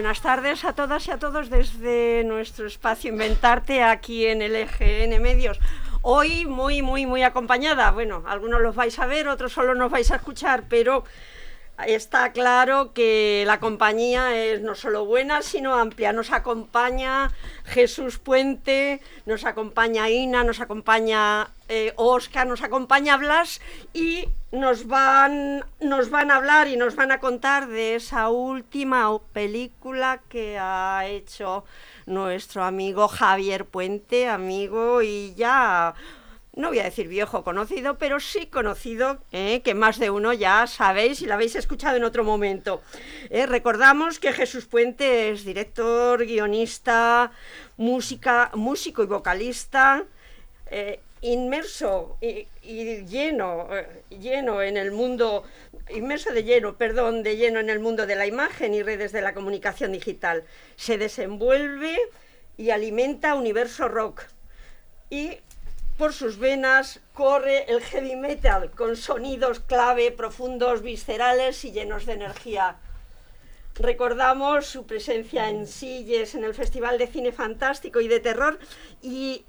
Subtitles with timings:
[0.00, 5.20] Buenas tardes a todas y a todos desde nuestro espacio Inventarte aquí en el EGN
[5.20, 5.60] Medios.
[6.00, 7.90] Hoy muy, muy, muy acompañada.
[7.90, 11.04] Bueno, algunos los vais a ver, otros solo nos vais a escuchar, pero
[11.86, 16.14] está claro que la compañía es no solo buena, sino amplia.
[16.14, 17.30] Nos acompaña
[17.66, 21.50] Jesús Puente, nos acompaña Ina, nos acompaña
[21.96, 23.60] Oscar, eh, nos acompaña Blas
[23.92, 29.18] y nos van, nos van a hablar y nos van a contar de esa última
[29.32, 31.64] película que ha hecho
[32.06, 35.94] nuestro amigo Javier Puente, amigo y ya
[36.56, 40.66] no voy a decir viejo conocido, pero sí conocido, eh, que más de uno ya
[40.66, 42.82] sabéis y lo habéis escuchado en otro momento.
[43.30, 47.30] Eh, recordamos que Jesús Puente es director, guionista,
[47.76, 50.04] música, músico y vocalista,
[50.66, 52.46] eh, inmerso y,
[53.04, 53.68] lleno,
[54.08, 55.44] lleno en el mundo,
[55.90, 59.22] inmerso de lleno, perdón, de lleno en el mundo de la imagen y redes de
[59.22, 60.44] la comunicación digital.
[60.76, 61.98] Se desenvuelve
[62.56, 64.22] y alimenta Universo Rock.
[65.10, 65.38] Y
[66.00, 72.14] por sus venas corre el heavy metal con sonidos clave, profundos, viscerales y llenos de
[72.14, 72.78] energía.
[73.74, 78.58] Recordamos su presencia en Silles, en el Festival de Cine Fantástico y de Terror
[79.02, 79.44] y,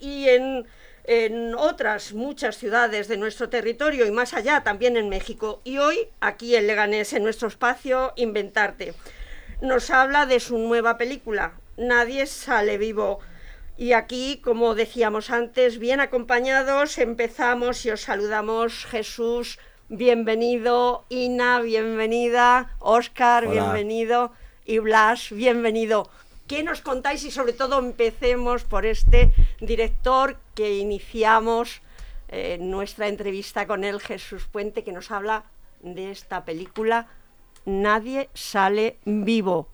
[0.00, 0.66] en,
[1.10, 5.60] en otras muchas ciudades de nuestro territorio y más allá, también en México.
[5.64, 8.94] Y hoy, aquí en Leganés, en nuestro espacio Inventarte,
[9.60, 13.18] nos habla de su nueva película, Nadie sale vivo
[13.76, 22.76] y aquí, como decíamos antes, bien acompañados, empezamos y os saludamos Jesús, bienvenido, Ina, bienvenida,
[22.78, 24.30] Oscar, bienvenido
[24.64, 26.08] y Blas, bienvenido.
[26.46, 27.24] ¿Qué nos contáis?
[27.24, 30.36] Y sobre todo empecemos por este director
[30.68, 31.82] iniciamos
[32.28, 35.44] eh, nuestra entrevista con él, Jesús Puente, que nos habla
[35.82, 37.08] de esta película
[37.66, 39.68] Nadie sale vivo.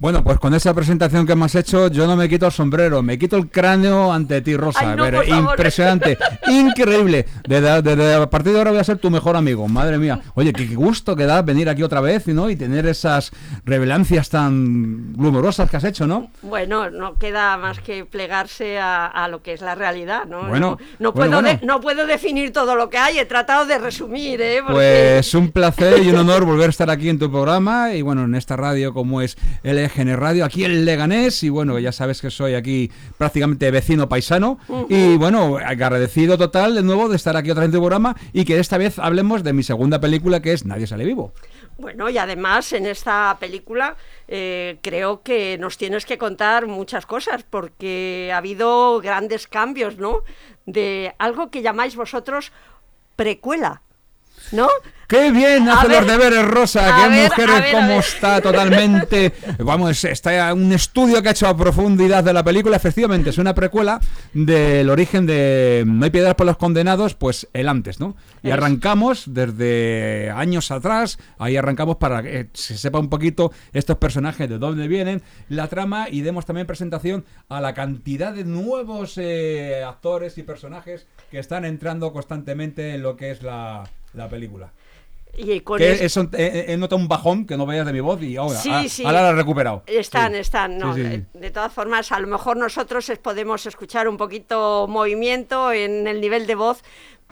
[0.00, 3.02] Bueno, pues con esa presentación que me has hecho, yo no me quito el sombrero,
[3.02, 4.94] me quito el cráneo ante ti, Rosa.
[5.26, 6.16] impresionante,
[6.46, 7.26] increíble.
[7.44, 10.20] Desde, a partir de ahora voy a ser tu mejor amigo, madre mía.
[10.34, 12.48] Oye, qué, gusto que da venir aquí otra vez ¿no?
[12.48, 13.32] y tener esas
[13.64, 16.30] revelancias tan glumorosas que has hecho, ¿no?
[16.42, 20.46] Bueno, no queda más que plegarse a, lo que es la realidad, ¿no?
[20.46, 24.60] Bueno, no, puedo no puedo definir todo lo que hay, he tratado de resumir, ¿eh?
[24.64, 28.22] Pues un placer y un honor volver a estar aquí en tu programa y bueno,
[28.22, 32.20] en esta radio como es el GN Radio, aquí en Leganés, y bueno, ya sabes
[32.20, 37.50] que soy aquí prácticamente vecino paisano, y bueno, agradecido total de nuevo de estar aquí
[37.50, 40.52] otra vez en tu programa, y que esta vez hablemos de mi segunda película, que
[40.52, 41.32] es Nadie sale vivo.
[41.78, 47.44] Bueno, y además en esta película eh, creo que nos tienes que contar muchas cosas,
[47.48, 50.22] porque ha habido grandes cambios, ¿no?
[50.66, 52.52] De algo que llamáis vosotros
[53.14, 53.82] precuela.
[54.52, 54.68] ¿No?
[55.08, 56.94] Qué bien hace los deberes, Rosa.
[57.02, 59.32] Qué mujer, cómo está totalmente.
[59.58, 62.76] Vamos, está un estudio que ha hecho a profundidad de la película.
[62.76, 64.00] Efectivamente, es una precuela
[64.34, 68.16] del origen de No hay piedras por los condenados, pues el antes, ¿no?
[68.42, 71.18] Y arrancamos desde años atrás.
[71.38, 76.08] Ahí arrancamos para que se sepa un poquito estos personajes de dónde vienen, la trama
[76.10, 81.64] y demos también presentación a la cantidad de nuevos eh, actores y personajes que están
[81.64, 83.84] entrando constantemente en lo que es la
[84.14, 84.72] la película.
[85.36, 88.36] Y con que eso, he, notado un bajón que no veas de mi voz y
[88.36, 89.84] ahora, sí, ah, ahora la he recuperado.
[89.86, 90.78] Están, están.
[90.78, 96.08] No, de, de, todas formas, a lo mejor nosotros podemos escuchar un poquito movimiento en
[96.08, 96.82] el nivel de voz,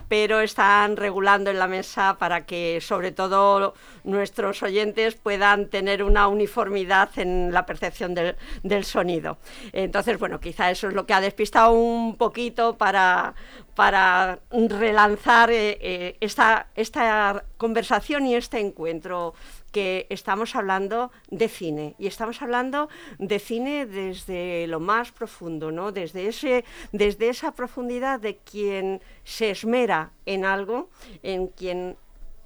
[0.07, 6.27] pero están regulando en la mesa para que sobre todo nuestros oyentes puedan tener una
[6.27, 9.37] uniformidad en la percepción del, sonido.
[9.73, 13.33] Entonces, bueno, quizá eso es lo que ha despistado un poquito para,
[13.77, 19.35] para relanzar eh, eh, esta, esta conversación y este encuentro
[19.71, 22.89] que estamos hablando de cine y estamos hablando
[23.19, 25.91] de cine desde lo más profundo, ¿no?
[25.91, 30.89] Desde ese desde esa profundidad de quien se esmera en algo,
[31.21, 31.97] en quien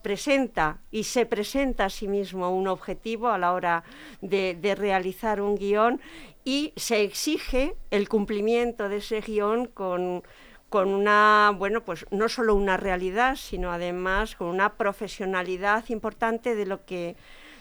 [0.01, 3.85] presenta y se presenta a sí mismo un objetivo a la hora
[4.19, 6.01] de, de realizar un guion
[6.43, 10.23] y se exige el cumplimiento de ese guion con
[10.71, 16.65] con una, bueno, pues no solo una realidad, sino además con una profesionalidad importante de
[16.65, 17.17] lo que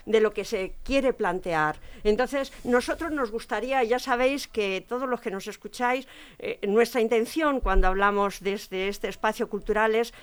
[0.06, 1.78] de lo que se quiere plantear.
[2.04, 6.08] Entonces, nosotros nos gustaría, ya sabéis que todos los que nos escucháis,
[6.38, 10.14] eh, nuestra intención cuando hablamos desde este espacio cultural es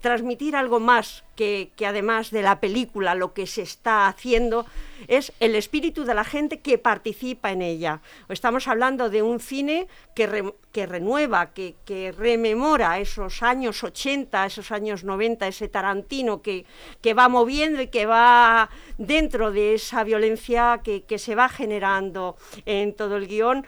[0.00, 4.66] transmitir algo más que, además de la película, lo que se está haciendo
[5.08, 8.00] es el espíritu de la gente que participa en ella.
[8.28, 15.04] Estamos hablando de un cine que, que renueva, que, rememora esos años 80, esos años
[15.04, 16.64] 90, ese Tarantino que,
[17.00, 22.94] que va moviendo y que va dentro de esa violencia que, se va generando en
[22.94, 23.66] todo el guion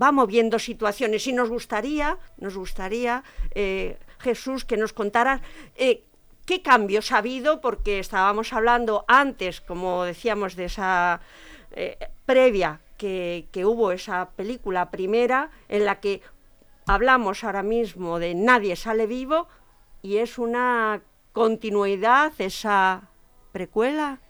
[0.00, 3.22] va moviendo situaciones y nos gustaría, nos gustaría
[3.54, 5.42] eh, Jesús que nos contara
[5.76, 6.04] eh,
[6.46, 11.20] qué cambios ha habido, porque estábamos hablando antes, como decíamos, de esa
[11.72, 16.22] eh, previa que, hubo esa película primera, en la que
[16.86, 19.48] hablamos ahora mismo de Nadie sale vivo,
[20.02, 21.02] y es una
[21.32, 23.08] continuidad, esa
[23.50, 24.20] precuela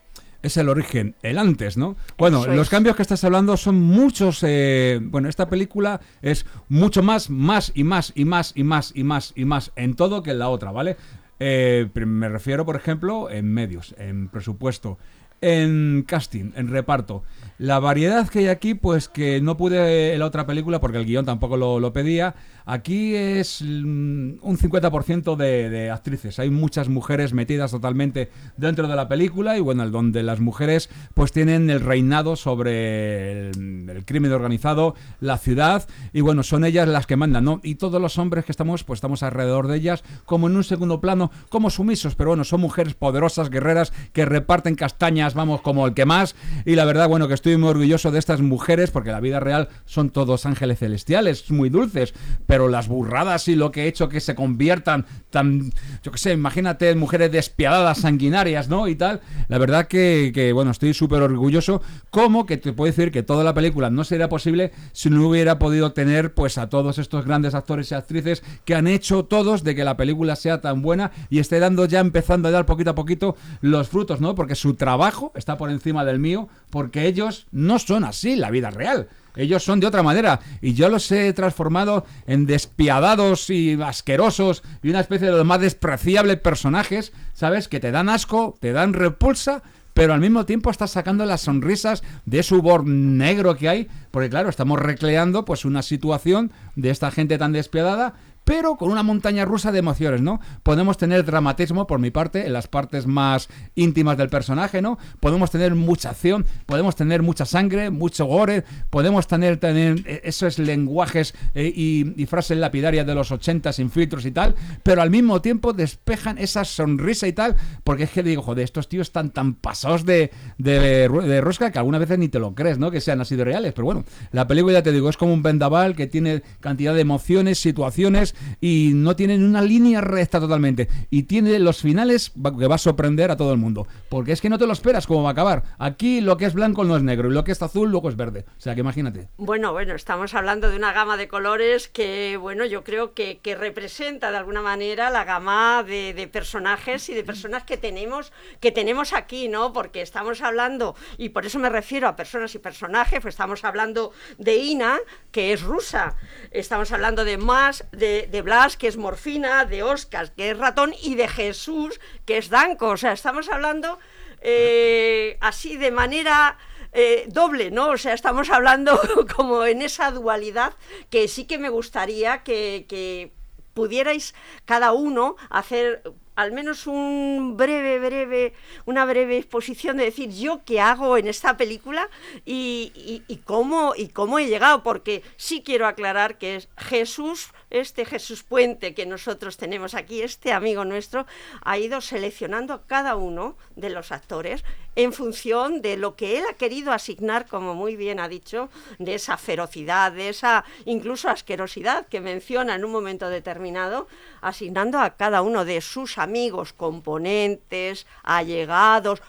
[0.42, 1.96] es el origen, el antes, ¿no?
[2.18, 4.44] Bueno, los cambios que estás hablando son muchos.
[4.46, 9.04] Eh, bueno, esta película es mucho más, más y más y más y más y
[9.04, 10.96] más y más en todo que en la otra, ¿vale?
[11.38, 14.98] Eh, me refiero, por ejemplo, en medios, en presupuesto,
[15.42, 17.22] en casting, en reparto.
[17.58, 21.04] La variedad que hay aquí, pues que no pude en la otra película porque el
[21.04, 22.34] guion tampoco lo, pedía.
[22.64, 26.38] Aquí es mm, un 50% de, de, actrices.
[26.38, 31.30] Hay muchas mujeres metidas totalmente dentro de la película y bueno, donde las mujeres pues
[31.30, 37.16] tienen el reinado sobre el, crimen organizado, la ciudad y bueno, son ellas las que
[37.16, 37.60] mandan, ¿no?
[37.62, 41.00] Y todos los hombres que estamos, pues estamos alrededor de ellas como en un segundo
[41.00, 45.94] plano, como sumisos, pero bueno, son mujeres poderosas, guerreras que reparten castañas, vamos, como el
[45.94, 46.34] que más
[46.64, 49.69] y la verdad, bueno, que estoy muy orgulloso de estas mujeres porque la vida real
[49.84, 52.14] son todos ángeles celestiales, muy dulces,
[52.46, 56.32] pero las burradas y lo que he hecho que se conviertan tan, yo qué sé,
[56.32, 58.88] imagínate mujeres despiadadas, sanguinarias, ¿no?
[58.88, 59.20] Y tal.
[59.49, 61.82] La verdad que, bueno, estoy súper orgulloso.
[62.11, 65.58] Como que te puedo decir que toda la película no sería posible si no hubiera
[65.58, 69.75] podido tener pues a todos estos grandes actores y actrices que han hecho todos de
[69.75, 72.94] que la película sea tan buena y esté dando ya empezando a dar poquito a
[72.94, 74.34] poquito los frutos, ¿no?
[74.34, 78.70] Porque su trabajo está por encima del mío, porque ellos no son así la vida
[78.70, 79.08] real.
[79.36, 84.90] Ellos son de otra manera y yo los he transformado en despiadados y asquerosos y
[84.90, 87.69] una especie de los más despreciables personajes, ¿sabes?
[87.69, 89.62] Que te dan asco, te dan repulsa,
[89.94, 94.30] pero al mismo tiempo estás sacando las sonrisas de ese humor negro que hay, porque
[94.30, 99.44] claro, estamos recreando pues una situación de esta gente tan despiadada pero con una montaña
[99.44, 100.40] rusa de emociones, ¿no?
[100.62, 104.98] Podemos tener dramatismo, por mi parte, en las partes más íntimas del personaje, ¿no?
[105.20, 110.58] Podemos tener mucha acción, podemos tener mucha sangre, mucho gore, podemos tener, tener eh, esos
[110.58, 115.42] lenguajes eh, y, frases lapidarias de los 80 sin filtros y tal, pero al mismo
[115.42, 119.54] tiempo despejan esa sonrisa y tal, porque es que digo, joder, estos tíos están tan
[119.54, 122.90] pasados de, de, de rosca que algunas veces ni te lo crees, ¿no?
[122.90, 125.43] Que sean así de reales, pero bueno, la película, ya te digo, es como un
[125.43, 130.89] vendaval que tiene cantidad de emociones, situaciones, y no tienen una línea recta totalmente.
[131.10, 133.86] Y tiene los finales que va a sorprender a todo el mundo.
[134.08, 135.62] Porque es que no te lo esperas cómo va a acabar.
[135.79, 138.17] Aquí lo que es blanco no es negro y lo que es azul luego es
[138.17, 138.44] verde.
[138.58, 139.29] O sea que imagínate.
[139.36, 143.55] Bueno, bueno, estamos hablando de una gama de colores que, bueno, yo creo que, que
[143.55, 149.12] representa de alguna manera la gama de, personajes y de personas que tenemos, que tenemos
[149.12, 149.72] aquí, ¿no?
[149.72, 154.12] Porque estamos hablando, y por eso me refiero a personas y personajes, pues estamos hablando
[154.39, 154.98] de Ina,
[155.31, 156.17] que es rusa.
[156.51, 160.94] Estamos hablando de más, de, de, Blas, que es morfina, de Oscar, que es ratón,
[161.02, 162.88] y de Jesús, que es Danco.
[162.88, 163.98] O sea, estamos hablando
[164.41, 166.58] eh, así de manera...
[166.94, 167.88] Eh, doble, ¿no?
[167.88, 169.00] O sea, estamos hablando
[169.34, 170.74] como en esa dualidad
[171.08, 173.32] que sí que me gustaría que, que
[173.72, 174.34] pudierais
[174.67, 176.02] cada uno hacer
[176.34, 178.55] al menos un breve, breve,
[178.86, 182.08] una breve exposición de decir yo qué hago en esta película
[182.44, 188.43] y, cómo, y cómo he llegado, porque sí quiero aclarar que es Jesús, este Jesús
[188.43, 191.27] Puente que nosotros tenemos aquí, este amigo nuestro,
[191.62, 196.44] ha ido seleccionando a cada uno de los actores en función de lo que él
[196.49, 198.69] ha querido asignar, como muy bien ha dicho,
[198.99, 204.06] de esa ferocidad, de esa incluso asquerosidad que menciona en un momento determinado,
[204.41, 209.22] asignando a cada uno de sus amigos, componentes, allegados,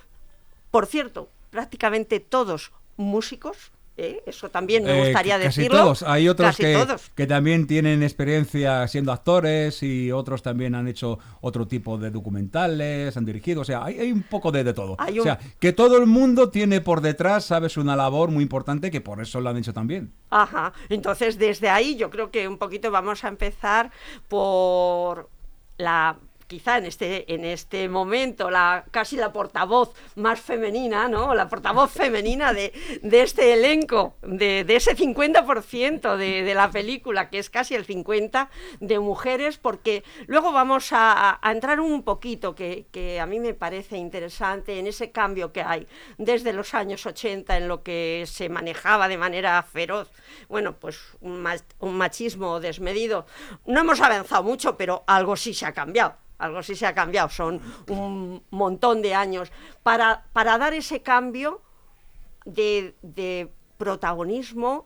[0.71, 4.23] por cierto, prácticamente todos músicos, ¿Eh?
[4.25, 5.77] Eso también me eh, gustaría decirlo.
[5.77, 6.03] Todos.
[6.03, 6.83] Hay otros que,
[7.15, 13.15] que, también tienen experiencia siendo actores y otros también han hecho otro tipo de documentales,
[13.15, 13.61] han dirigido.
[13.61, 14.93] O sea, hay, un poco de, de todo.
[14.93, 19.01] O sea, que todo el mundo tiene por detrás, sabes, una labor muy importante que
[19.01, 20.11] por eso lo han hecho también.
[20.31, 20.73] Ajá.
[20.89, 23.91] Entonces, desde ahí yo creo que un poquito vamos a empezar
[24.27, 25.29] por
[25.77, 31.33] la quizá en este, en este momento la, casi la portavoz más femenina, ¿no?
[31.33, 37.49] La portavoz femenina de, este elenco, de, ese 50% de, de, la película, que es
[37.49, 38.47] casi el 50%
[38.79, 43.97] de mujeres, porque luego vamos a, entrar un poquito, que, que, a mí me parece
[43.97, 49.07] interesante, en ese cambio que hay desde los años 80 en lo que se manejaba
[49.07, 50.09] de manera feroz,
[50.49, 51.45] bueno, pues un,
[51.79, 53.25] un machismo desmedido.
[53.65, 57.29] No hemos avanzado mucho, pero algo sí se ha cambiado algo sí se ha cambiado,
[57.29, 61.61] son un montón de años, para, para dar ese cambio
[62.45, 64.85] de, protagonismo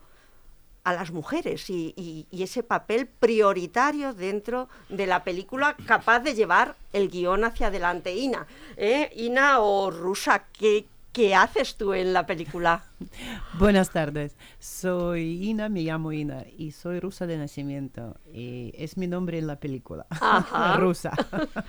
[0.83, 7.09] a las mujeres y, ese papel prioritario dentro de la película capaz de llevar el
[7.09, 8.15] guion hacia adelante.
[8.15, 8.47] Ina,
[8.77, 9.11] ¿eh?
[9.15, 12.83] Ina o Rusa, ¿qué, ¿Qué haces tú en la película?
[13.59, 19.07] Buenas tardes, soy Ina, me llamo Ina y soy rusa de nacimiento y es mi
[19.07, 20.05] nombre en la película,
[20.77, 21.11] rusa.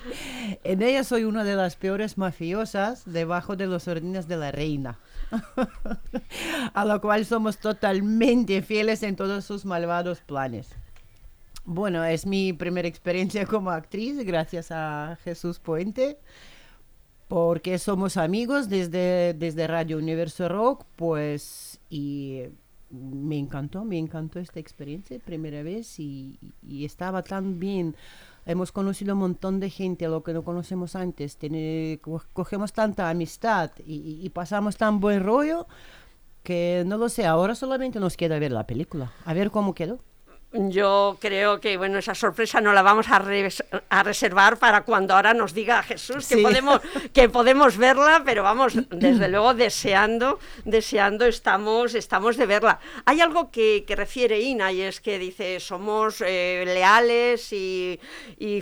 [0.64, 4.98] en ella soy una de las peores mafiosas debajo de los órdenes de la reina,
[6.74, 10.68] a la cual somos totalmente fieles en todos sus malvados planes.
[11.64, 16.18] Bueno, es mi primera experiencia como actriz gracias a Jesús Puente
[17.28, 22.44] porque somos amigos desde, desde Radio Universo Rock, pues, y
[22.90, 27.94] me encantó, me encantó esta experiencia, primera vez, y, estaba tan bien.
[28.46, 32.00] Hemos conocido un montón de gente, lo que no conocemos antes, Tiene,
[32.32, 35.66] cogemos tanta amistad y, y pasamos tan buen rollo
[36.42, 39.98] que no lo sé, ahora solamente nos queda ver la película, a ver cómo quedó.
[40.50, 43.22] Yo creo que bueno esa sorpresa no la vamos a,
[43.90, 46.80] a reservar para cuando ahora nos diga Jesús que podemos
[47.12, 52.78] que podemos verla, pero vamos desde luego deseando deseando estamos estamos de verla.
[53.04, 58.00] Hay algo que, refiere Ina y es que dice somos eh, leales y,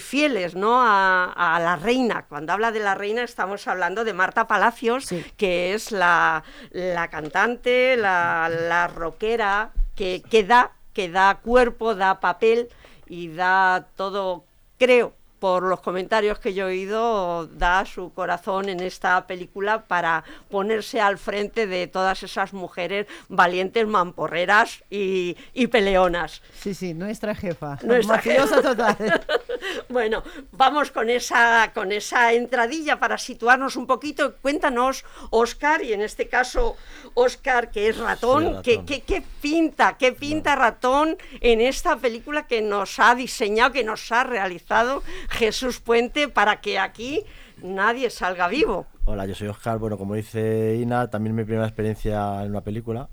[0.00, 2.26] fieles no a, la reina.
[2.28, 7.96] Cuando habla de la reina estamos hablando de Marta Palacios que es la, la cantante,
[7.96, 12.70] la, la rockera que, que da que da cuerpo, da papel
[13.06, 14.46] y da todo,
[14.78, 15.12] creo,
[15.46, 21.00] por los comentarios que yo he oído, da su corazón en esta película para ponerse
[21.00, 25.36] al frente de todas esas mujeres valientes, mamporreras y,
[25.70, 26.42] peleonas.
[26.58, 27.78] Sí, sí, nuestra jefa.
[27.84, 28.60] Nuestra jefa.
[28.60, 29.22] total.
[29.88, 34.34] bueno, vamos con esa, con esa entradilla para situarnos un poquito.
[34.42, 36.76] Cuéntanos, Oscar, y en este caso,
[37.14, 43.14] Oscar, que es ratón, ¿qué, pinta, qué pinta ratón en esta película que nos ha
[43.14, 45.04] diseñado, que nos ha realizado
[45.36, 47.24] Jesús Puente para que aquí
[47.62, 48.86] nadie salga vivo.
[49.04, 49.78] Hola, yo soy Oscar.
[49.78, 53.08] Bueno, como dice Ina, también mi primera experiencia en una película.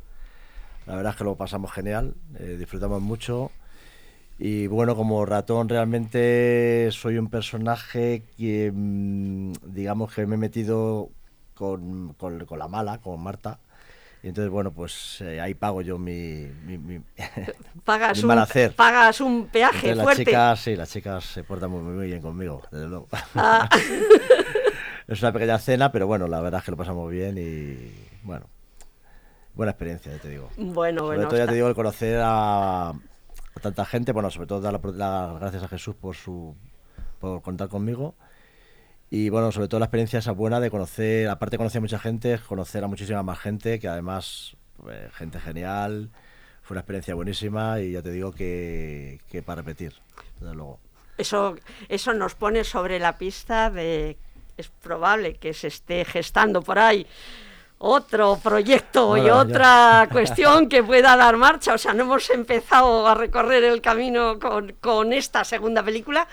[0.86, 3.52] La verdad es que lo pasamos genial, eh, disfrutamos mucho.
[4.40, 11.10] Y bueno, como ratón realmente soy un personaje que, mm, digamos que me he metido
[11.54, 13.60] con, con, con la mala, con Marta
[14.24, 17.02] y entonces, bueno, pues eh, ahí pago yo mi, mi,
[17.84, 18.74] pagas un, hacer.
[18.74, 20.06] Pagas un peaje fuerte.
[20.06, 23.10] Las chicas, sí, las chicas se portan muy, bien conmigo, desde luego.
[23.36, 23.68] Ah.
[25.10, 27.92] es una pequeña cena, pero bueno, la verdad es que lo pasamos bien y
[28.24, 28.46] bueno,
[29.56, 30.50] buena experiencia, ya te digo.
[30.56, 31.30] Bueno, sobre bueno.
[31.30, 32.94] Todo, ya te digo, el conocer a,
[33.62, 36.56] tanta gente, bueno, sobre todo dar las gracias a Jesús por su
[37.20, 38.16] por contar conmigo
[39.14, 42.00] y bueno, sobre todo la experiencia esa buena de conocer, aparte de conocer a mucha
[42.00, 46.10] gente, conocer a muchísima más gente, que además, pues, gente genial,
[46.64, 49.94] fue una experiencia buenísima y ya te digo que, que para repetir,
[50.40, 50.80] desde luego.
[51.16, 51.56] Eso,
[51.90, 54.18] eso nos pone sobre la pista de,
[54.58, 57.06] es probable que se esté gestando por ahí
[57.86, 61.74] otro proyecto y otra cuestión que pueda dar marcha.
[61.74, 66.28] O sea, no hemos empezado a recorrer el camino con, con esta segunda película,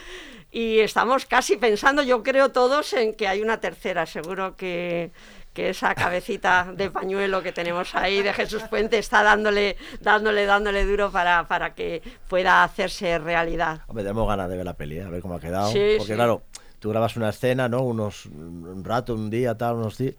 [0.53, 4.07] y estamos casi pensando, yo creo todos, en que hay una tercera.
[4.07, 5.13] Seguro que,
[5.55, 11.11] esa cabecita de pañuelo que tenemos ahí de Jesús Puente está dándole, dándole, dándole duro
[11.11, 13.83] para, para que pueda hacerse realidad.
[13.87, 15.03] Hombre, tenemos ganas de ver la peli, ¿eh?
[15.03, 15.71] a ver cómo ha quedado.
[15.99, 16.45] porque claro,
[16.79, 17.83] tú grabas una escena, ¿no?
[17.83, 20.15] Unos, un rato, un día, tal, unos días,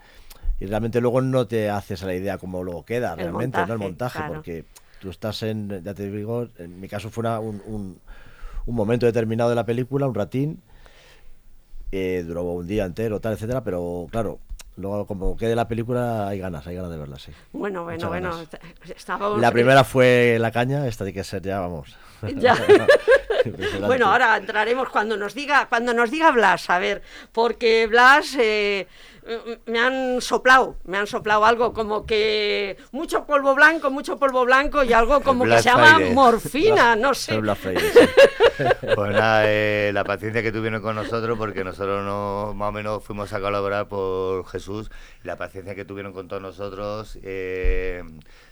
[0.60, 3.74] y realmente luego no te haces a la idea cómo luego queda realmente, ¿no?
[3.74, 4.66] El montaje, porque
[5.00, 8.00] tú estás en, ya te digo, en mi caso fue un un
[8.68, 10.62] momento determinado de la película, un ratín,
[11.92, 14.40] eh, duró un día entero, tal, etcétera, pero claro,
[14.78, 17.32] luego como quede la película hay ganas, hay ganas de verla, sí.
[17.52, 18.32] Bueno, bueno, bueno,
[19.38, 21.96] La primera fue La Caña, esta tiene que ser ya, vamos.
[22.38, 22.56] Ya.
[23.86, 28.88] bueno, ahora entraremos cuando nos diga, cuando nos diga Blas, a ver, porque Blas eh,
[29.66, 34.84] me han soplado, me han soplado algo como que mucho polvo blanco, mucho polvo blanco
[34.84, 37.40] y algo como que se llama morfina, no sé.
[38.96, 43.04] pues nada, eh, la paciencia que tuvieron con nosotros, porque nosotros no, más o menos
[43.04, 44.90] fuimos a colaborar por Jesús,
[45.24, 48.04] la paciencia que tuvieron con todos nosotros, eh,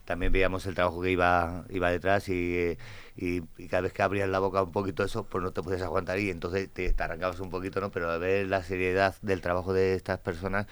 [0.05, 2.77] también veíamos el trabajo que iba, iba detrás y,
[3.19, 6.19] y, cada vez que abrías la boca un poquito eso, pues no te puedes aguantar
[6.19, 7.91] y entonces te, te arrancabas un poquito, ¿no?
[7.91, 10.67] Pero a ver la seriedad del trabajo de estas personas,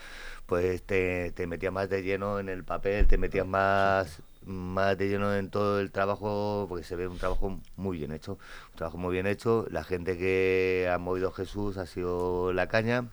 [0.46, 5.10] pues te, te metías más de lleno en el papel, te metías más más de
[5.10, 8.34] lleno en todo el trabajo, porque se ve un trabajo muy bien hecho,
[8.72, 9.66] un trabajo muy bien hecho.
[9.70, 13.10] La gente que ha movido Jesús ha sido la caña,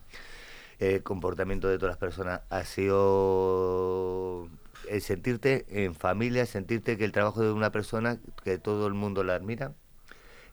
[0.79, 4.49] el comportamiento de todas las personas ha sido
[4.89, 9.25] el sentirte en familia, sentirte que el trabajo de una persona, que todo el mundo
[9.25, 9.73] la admira,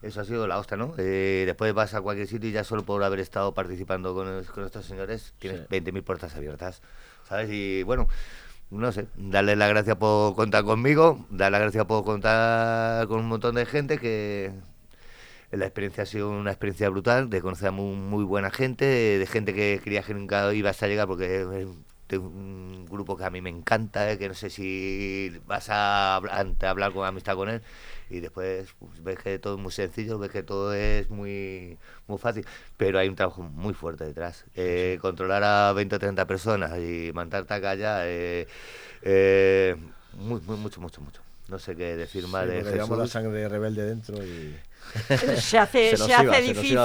[0.02, 0.94] eso ha sido la hostia, ¿no?
[0.98, 4.64] Eh, después vas a cualquier sitio y ya solo por haber estado participando con, con
[4.64, 6.82] estos señores tienes 20.000 puertas abiertas,
[7.28, 7.50] ¿sabes?
[7.52, 8.08] Y bueno,
[8.70, 13.28] no sé, darle la gracia por contar conmigo, dar la gracia por contar con un
[13.28, 14.52] montón de gente que
[15.52, 19.26] la experiencia ha sido una experiencia brutal, de conocer a muy, muy buena gente, de
[19.26, 21.68] gente que creía que nunca ibas a llegar porque
[22.16, 26.16] es un grupo que a mí me encanta, eh, que no sé si vas a,
[26.16, 27.62] a hablar con amistad con él
[28.12, 32.18] y después pues, ves que todo es muy sencillo, ves que todo es muy, muy
[32.18, 32.44] fácil,
[32.76, 34.44] pero hay un trabajo muy fuerte detrás.
[34.54, 38.46] Eh, controlar a 20 o 30 personas y mandarte a callar, eh,
[39.00, 39.76] eh,
[40.12, 41.22] muy, muy, mucho, mucho, mucho.
[41.48, 42.96] No sé qué decir más de Jesús.
[42.96, 44.54] la sangre rebelde dentro y...
[45.36, 46.78] se hace, se, hace difícil,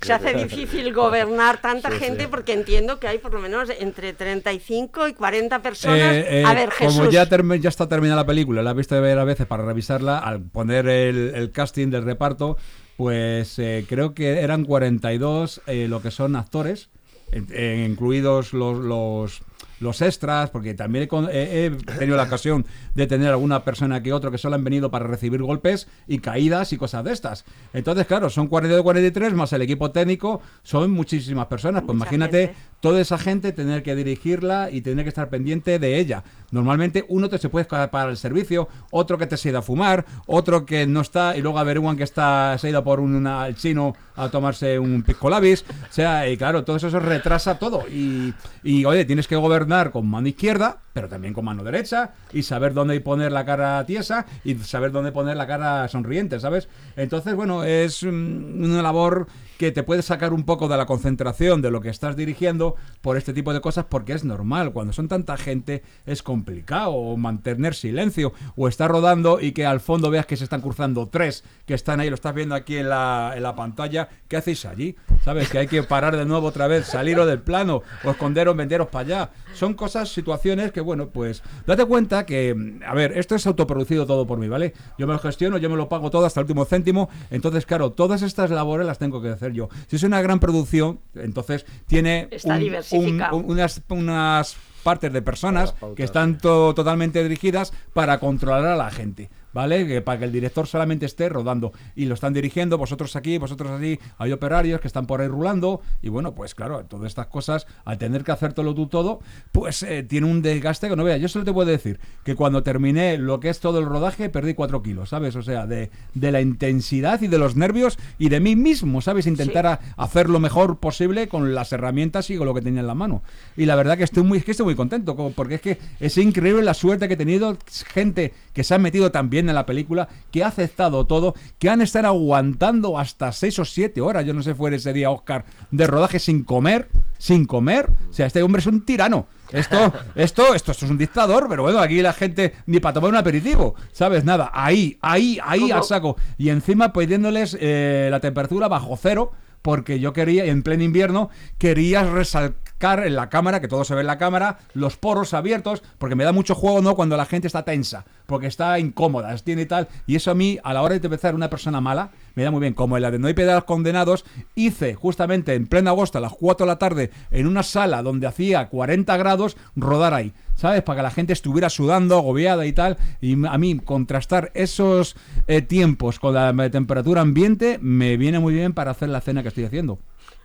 [0.00, 5.08] se, hace difícil gobernar tanta gente porque entiendo que hay por lo menos entre 35
[5.08, 5.98] y 40 personas.
[5.98, 6.96] Eh, eh, a ver, Jesús.
[6.96, 10.18] Como ya, ya está terminada la película, la he visto ver a veces para revisarla,
[10.18, 12.56] al poner el, casting del reparto,
[12.96, 16.90] pues eh, creo que eran 42 lo que son actores,
[17.32, 19.42] incluidos los, los
[19.80, 24.38] los extras, porque también he, tenido la ocasión de tener alguna persona que otro que
[24.38, 27.44] solo han venido para recibir golpes y caídas y cosas de estas.
[27.72, 31.82] Entonces, claro, son 42 43 más el equipo técnico, son muchísimas personas.
[31.84, 36.22] Pues imagínate toda esa gente tener que dirigirla y tener que estar pendiente de ella.
[36.50, 39.62] Normalmente uno te se puede escapar al servicio, otro que te se ha ido a
[39.62, 42.84] fumar, otro que no está y luego a ver un que está se ha ido
[42.84, 45.62] por un chino a tomarse un pisco labis.
[45.62, 47.84] O sea, y claro, todo eso, retrasa todo.
[47.88, 52.42] Y, y oye, tienes que gobernar con mano izquierda, pero también con mano derecha y
[52.42, 56.68] saber dónde poner la cara tiesa y saber dónde poner la cara sonriente, ¿sabes?
[56.96, 61.72] Entonces, bueno, es una labor que te puede sacar un poco de la concentración de
[61.72, 64.72] lo que estás dirigiendo por este tipo de cosas porque es normal.
[64.72, 70.10] Cuando son tanta gente es complicado mantener silencio o estar rodando y que al fondo
[70.10, 73.32] veas que se están cruzando tres que están ahí, lo estás viendo aquí en la,
[73.34, 74.08] en la pantalla.
[74.28, 74.96] ¿Qué hacéis allí?
[75.24, 75.50] ¿Sabes?
[75.50, 79.04] Que hay que parar de nuevo otra vez, saliros del plano o esconderos, venderos para
[79.04, 79.30] allá.
[79.54, 84.24] Son cosas, situaciones que, bueno, pues date cuenta que, a ver, esto es autoproducido todo
[84.24, 84.72] por mí, ¿vale?
[84.98, 87.08] Yo me lo gestiono, yo me lo pago todo hasta el último céntimo.
[87.30, 89.68] Entonces, claro, todas estas labores las tengo que hacer yo.
[89.86, 97.22] Si es una gran producción, entonces tiene unas, unas partes de personas que están totalmente
[97.22, 99.30] dirigidas para controlar a la gente.
[99.52, 100.00] ¿vale?
[100.02, 103.98] para que el director solamente esté rodando y lo están dirigiendo, vosotros aquí, vosotros allí,
[104.18, 107.98] hay operarios que están por ahí rulando y bueno, pues claro, todas estas cosas, al
[107.98, 109.20] tener que hacer todo tú todo,
[109.52, 111.16] pues eh, tiene un desgaste que no vea.
[111.16, 114.54] Yo solo te puedo decir que cuando terminé lo que es todo el rodaje perdí
[114.54, 115.34] cuatro kilos, ¿sabes?
[115.36, 119.26] O sea, de, de la intensidad y de los nervios y de mí mismo, ¿sabes?
[119.26, 122.94] Intentar hacer lo mejor posible con las herramientas y con lo que tenía en la
[122.94, 123.22] mano.
[123.56, 126.18] Y la verdad que estoy muy, es que estoy muy contento, porque es que es
[126.18, 130.08] increíble la suerte que he tenido, gente que se ha metido también en la película,
[130.30, 134.42] que ha aceptado todo, que han estado aguantando hasta 6 o 7 horas, yo no
[134.42, 137.88] sé, fue ese día Oscar, de rodaje sin comer, sin comer.
[138.10, 139.26] O sea, este hombre es un tirano.
[139.52, 143.16] Esto, esto, esto, es un dictador, pero bueno, aquí la gente ni para tomar un
[143.16, 144.22] aperitivo, ¿sabes?
[144.22, 146.18] Nada, ahí, ahí, ahí al saco.
[146.36, 152.02] Y encima pidiéndoles eh, la temperatura bajo cero, porque yo quería, en pleno invierno, quería
[152.02, 156.14] resaltar en la cámara, que todo se ve en la cámara, los poros abiertos, porque
[156.14, 156.94] me da mucho juego, ¿no?
[156.94, 160.72] Cuando la gente está tensa, porque está incómoda, tiene tal, y eso a mí, a
[160.72, 162.74] la hora de empezar una persona mala, me da muy bien.
[162.74, 166.32] Como en la de No hay piedad condenados, hice justamente en pleno agosto a las
[166.32, 170.32] 4 de la tarde, en una sala donde hacía 40 grados, rodar ahí.
[170.54, 170.82] ¿sabes?
[170.82, 172.96] Para que la gente estuviera sudando, agobiada y tal.
[173.20, 178.72] Y a mí contrastar esos eh, tiempos con la temperatura ambiente me viene muy bien
[178.72, 180.00] para hacer la cena que estoy haciendo.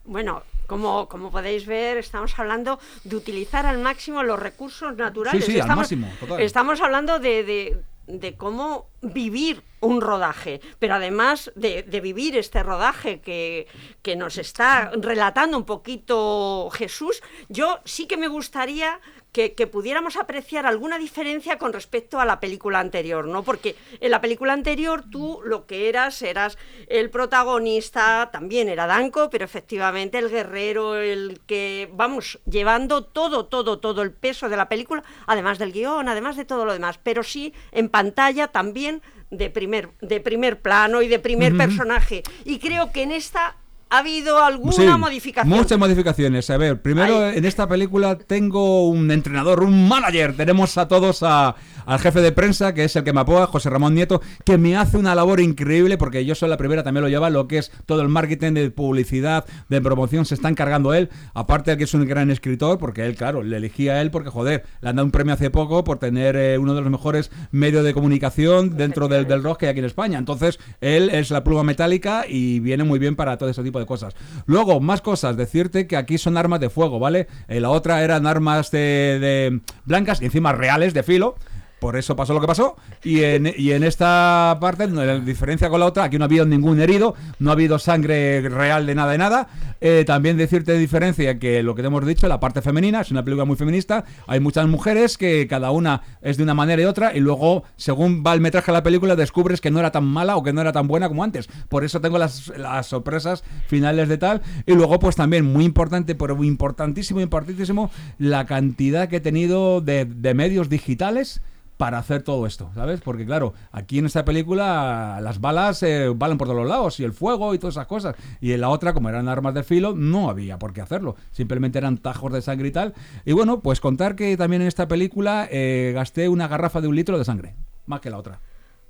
[0.06, 5.45] Bueno, como, como podéis ver, estamos hablando de utilizar al máximo los recursos naturales.
[5.45, 11.52] Sí, sí, estamos, al máximo, Estamos hablando de, de cómo vivir un rodaje, pero además
[11.56, 13.67] de, vivir este rodaje que,
[14.02, 18.99] que, nos está relatando un poquito Jesús, yo sí que me gustaría
[19.34, 23.41] que, pudiéramos apreciar alguna diferencia con respecto a la película anterior, ¿no?
[23.41, 29.32] Porque en la película anterior tú lo que eras, eras el protagonista, también era Danko,
[29.32, 34.69] pero efectivamente el guerrero, el que, vamos, llevando todo, todo, todo el peso de la
[34.69, 39.50] película, además del guion, además de todo lo demás, pero sí en pantalla también de
[39.50, 42.22] primer, de primer plano y de primer personaje.
[42.46, 43.56] Y creo que en esta
[43.93, 45.56] ha habido alguna modificación.
[45.56, 46.49] Muchas modificaciones.
[46.49, 50.36] A ver, primero en esta película tengo un entrenador, un manager.
[50.36, 53.69] Tenemos a todos a, al jefe de prensa, que es el que me apoya, José
[53.69, 57.10] Ramón Nieto, que me hace una labor increíble, porque yo soy la primera, también lo
[57.10, 61.10] lleva, lo que es todo el marketing de publicidad, de promoción, se está encargando él.
[61.36, 64.32] Aparte de que es un gran escritor, porque él, claro, le elegía a él porque,
[64.32, 67.29] joder, le han dado un premio hace poco por tener eh, uno de los mejores
[67.51, 70.17] medios de comunicación dentro del, del rock que hay aquí en España.
[70.17, 73.83] Entonces, él es la pluma metálica y viene muy bien para todo ese tipo de
[73.86, 74.15] cosas.
[74.46, 77.28] Luego, más cosas, decirte que aquí son armas de fuego, ¿vale?
[77.48, 78.80] Eh, la otra eran armas de,
[79.19, 81.36] de blancas y encima reales de filo
[81.84, 82.78] por eso pasó lo que pasó.
[83.04, 86.46] Y en, y en esta parte, en diferencia con la otra, aquí no ha habido
[86.46, 89.50] ningún herido, no ha habido sangre real de nada de nada.
[89.82, 93.12] Eh, también decirte de diferencia que lo que te hemos dicho, la parte femenina, es
[93.12, 94.06] una película muy feminista.
[94.28, 98.24] Hay muchas mujeres que cada una es de una manera y otra, y luego, según
[98.26, 100.62] va el metraje de la película, descubres que no era tan mala o que no
[100.62, 101.50] era tan buena como antes.
[101.67, 104.41] Por eso tengo las, las sorpresas finales de tal.
[104.65, 110.34] Y luego, pues también, muy importante, pero importantísimo, importantísimo, la cantidad que he tenido de
[110.34, 111.41] medios digitales
[111.77, 113.01] para hacer todo esto, ¿sabes?
[113.01, 117.13] Porque claro, aquí en esta película las balas eh, valen por todos lados y el
[117.13, 118.15] fuego y todas esas cosas.
[118.41, 121.15] Y en la otra, como eran armas de filo, no había por qué hacerlo.
[121.31, 122.93] Simplemente eran tajos de sangre y tal.
[123.25, 126.95] Y bueno, pues contar que también en esta película eh, gasté una garrafa de un
[126.95, 127.55] litro de sangre,
[127.86, 128.39] más que la otra.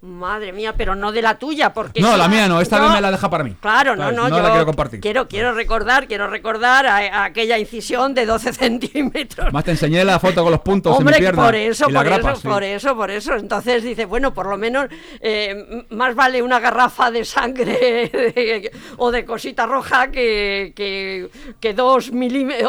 [0.04, 2.02] Madre mía, pero no de la tuya, porque...
[2.02, 3.56] No, la mía no, esta vez me la deja para mí.
[3.62, 5.00] Claro, no, no, yo la quiero compartir.
[5.00, 9.54] Quiero, quiero recordar, quiero recordar a, aquella incisión de 12 centímetros.
[9.54, 12.42] Más te enseñé la foto con los puntos Hombre, en mi por eso, por eso,
[12.42, 13.36] por eso, por eso.
[13.36, 14.88] Entonces dice, bueno, por lo menos
[15.22, 22.12] eh, más vale una garrafa de sangre o de cosita roja que, que, dos,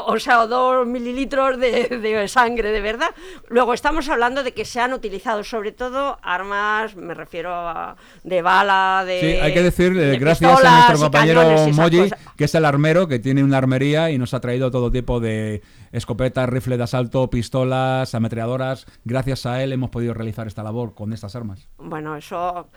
[0.07, 3.11] o sea, dos mililitros de, de, sangre, de verdad.
[3.49, 8.43] Luego estamos hablando de que se han utilizado sobre todo armas, me refiero a de
[8.43, 9.21] bala, de.
[9.21, 13.19] Sí, hay que decir eh, gracias a nuestro compañero Moji, que es el armero, que
[13.19, 18.15] tiene una armería y nos ha traído todo tipo de escopetas, rifle de asalto, pistolas,
[18.15, 18.87] ametralladoras.
[19.05, 21.69] Gracias a él hemos podido realizar esta labor con estas armas.
[21.79, 22.69] Bueno, eso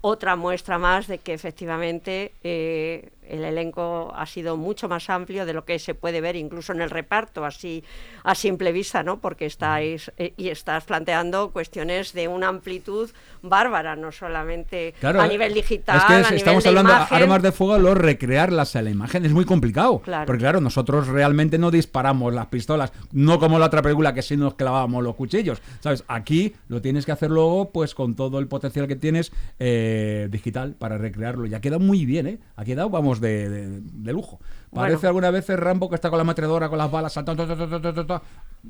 [0.00, 5.52] otra muestra más de que efectivamente eh, el elenco ha sido mucho más amplio de
[5.52, 7.84] lo que se puede ver incluso en el reparto, así
[8.24, 9.20] a simple vista, ¿no?
[9.20, 13.10] Porque estáis eh, y estás planteando cuestiones de una amplitud
[13.42, 16.22] bárbara, no solamente a nivel digital.
[16.22, 19.44] Es que estamos hablando de armas de fuego, lo recrearlas a la imagen es muy
[19.44, 20.02] complicado.
[20.26, 24.36] Porque claro, nosotros realmente no disparamos las pistolas, no como la otra película que sí
[24.36, 25.60] nos clavábamos los cuchillos.
[25.80, 26.04] ¿Sabes?
[26.08, 30.74] Aquí lo tienes que hacer luego, pues con todo el potencial que tienes eh, digital
[30.78, 31.46] para recrearlo.
[31.46, 32.38] Y ha quedado muy bien, ¿eh?
[32.56, 34.40] Ha quedado, vamos, de, lujo.
[34.72, 37.46] Parece alguna vez Rambo que está con la matredora, con las balas, saltando,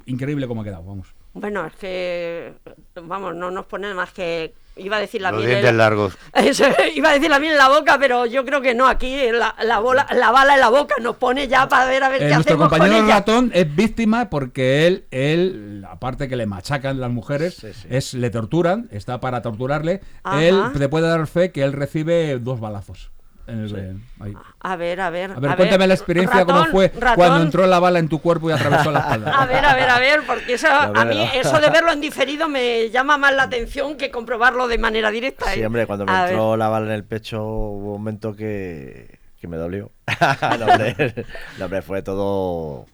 [0.07, 1.15] increíble como ha quedado, vamos.
[1.35, 2.55] Bueno, es que,
[3.03, 6.17] vamos, no nos pone más que iba a decir la Los dientes largos.
[6.95, 8.87] iba a decir la miel en la boca, pero yo creo que no.
[8.87, 12.09] Aquí la, la, bola, la bala en la boca nos pone ya para ver a
[12.09, 16.37] ver eh, qué nuestro hacemos compañero con ratón es víctima porque él, él, aparte que
[16.37, 20.01] le machacan las mujeres, es le torturan, está para torturarle.
[20.35, 23.11] Él te puede dar fe que él recibe dos balazos.
[24.61, 25.33] A ver, a ver.
[25.33, 28.53] A ver, cuéntame la experiencia, cómo fue cuando entró la bala en tu cuerpo y
[28.53, 29.33] atravesó la espalda.
[29.33, 32.49] A ver, a ver, a ver, porque eso, a, mí eso de verlo en diferido
[32.49, 35.47] me llama más la atención que comprobarlo de manera directa.
[35.53, 35.67] Sí, ¿eh?
[35.67, 39.57] hombre, cuando me entró la bala en el pecho hubo un momento que, que me
[39.57, 39.91] dolió.
[41.59, 42.87] no, hombre, fue todo.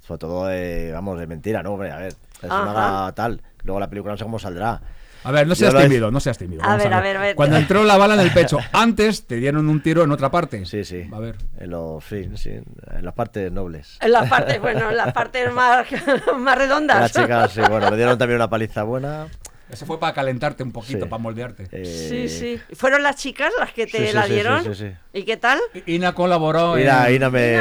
[0.00, 1.72] Fue todo, de, vamos, de mentira, ¿no?
[1.72, 3.42] Hombre, a ver, es una tal.
[3.62, 4.80] Luego la película no sé cómo saldrá.
[5.24, 6.62] A ver, no seas tímido, no seas tímido.
[6.62, 7.34] A ver, a ver, a ver.
[7.34, 10.64] Cuando entró la bala en el pecho, antes te dieron un tiro en otra parte.
[10.66, 11.08] Sí, sí.
[11.12, 11.36] A ver.
[11.58, 13.98] En los, sí, sí, en las partes nobles.
[14.00, 15.86] En las partes, bueno, en las partes más,
[16.38, 17.00] más redondas.
[17.00, 19.26] Las chicas, sí, bueno, me dieron también una paliza buena.
[19.74, 21.66] Ese fue para calentarte un poquito, para moldearte.
[21.72, 22.60] Eh, sí, sí.
[22.76, 24.62] ¿Fueron las chicas las que te la dieron?
[24.62, 25.58] Sí, sí, ¿Y qué tal?
[25.86, 26.78] Ina colaboró.
[26.78, 27.56] Ina, Ina me,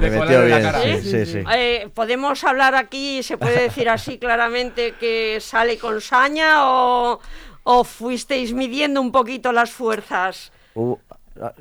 [0.00, 1.02] me metió bien.
[1.02, 6.70] Sí, sí, eh, ¿Podemos hablar aquí, se puede decir así claramente, que sale con saña
[6.70, 7.20] o,
[7.64, 10.52] o fuisteis midiendo un poquito las fuerzas?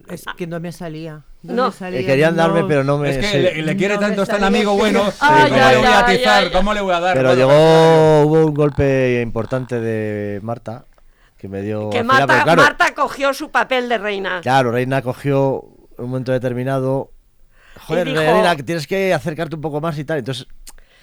[0.08, 1.24] Es que no me salía.
[1.44, 3.10] No, Me salía, querían darme, pero no me.
[3.10, 5.04] Es que le, quiere tanto, está el amigo bueno.
[5.20, 6.52] ¿Cómo le voy a atizar?
[6.52, 7.16] ¿Cómo le voy a dar?
[7.16, 10.86] Pero llegó, hubo un golpe importante de Marta.
[11.38, 11.90] Que me dio.
[11.90, 14.42] Que Marta, Marta cogió su papel de reina.
[14.42, 15.62] Claro, reina cogió
[15.98, 17.12] un momento determinado.
[17.88, 20.20] Joder, reina, que tienes que acercarte un poco más y tal.
[20.20, 20.48] Entonces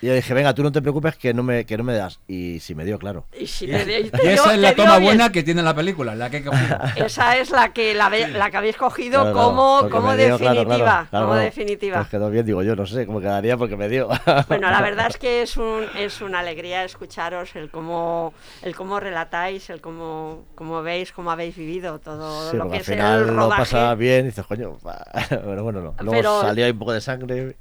[0.00, 2.20] y yo dije, venga, tú no te preocupes que no me, que no me das.
[2.28, 3.24] Y sí me dio, claro.
[3.38, 6.78] Y, esa es la toma buena que tiene la película, la que he cogido.
[6.96, 11.08] Esa es la que, la, la que habéis cogido como, como definitiva.
[11.10, 11.98] como definitiva.
[11.98, 14.08] Pues quedó bien, digo yo, no sé cómo quedaría porque me dio.
[14.48, 18.32] Bueno, la verdad es que es, un, es una alegría escucharos el cómo,
[18.62, 23.20] el cómo relatáis, el cómo, cómo veis, cómo habéis vivido todo lo que al final
[23.20, 23.50] el rodaje.
[23.50, 24.78] lo pasa bien y dices, coño,
[25.44, 25.94] bueno, bueno, no.
[25.98, 26.40] Luego Pero...
[26.42, 27.56] salía un poco de sangre.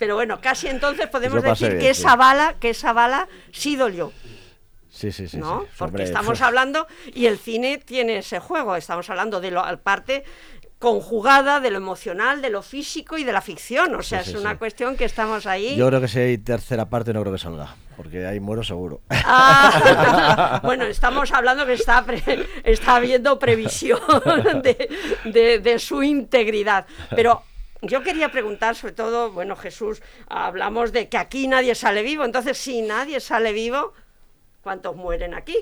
[0.00, 4.12] Pero bueno, casi entonces podemos decir que esa bala, que esa bala sí dolió.
[4.88, 5.36] Sí, sí, sí.
[5.36, 5.66] ¿no?
[5.78, 10.24] Porque estamos hablando, y el cine tiene ese juego, estamos hablando de la parte
[10.78, 13.94] conjugada de lo emocional, de lo físico y de la ficción.
[13.94, 15.76] O sea, es una cuestión que estamos ahí.
[15.76, 19.02] Yo creo que si hay tercera parte no creo que salga, porque ahí muero seguro.
[19.10, 22.02] Ah, bueno, estamos hablando que está,
[22.64, 24.00] está habiendo previsión
[24.62, 26.86] de, de, su integridad.
[27.10, 27.42] Pero
[27.82, 32.58] yo quería preguntar, sobre todo, bueno, Jesús, hablamos de que aquí nadie sale vivo, entonces
[32.58, 33.92] si nadie sale vivo,
[34.62, 35.56] ¿cuántos mueren aquí?